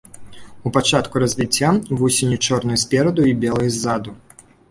[0.69, 1.69] У пачатку развіцця,
[1.99, 4.11] вусені чорныя спераду і белыя ззаду.